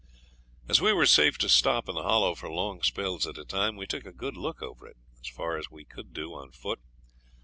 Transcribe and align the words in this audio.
As 0.67 0.81
we 0.81 0.91
were 0.93 1.05
safe 1.05 1.37
to 1.37 1.47
stop 1.47 1.87
in 1.87 1.93
the 1.93 2.01
Hollow 2.01 2.33
for 2.33 2.49
long 2.49 2.81
spells 2.81 3.27
at 3.27 3.37
a 3.37 3.45
time 3.45 3.75
we 3.75 3.85
took 3.85 4.03
a 4.07 4.11
good 4.11 4.35
look 4.35 4.59
over 4.63 4.87
it, 4.87 4.97
as 5.21 5.27
far 5.27 5.59
as 5.59 5.69
we 5.69 5.85
could 5.85 6.11
do 6.11 6.33
on 6.33 6.51
foot. 6.51 6.79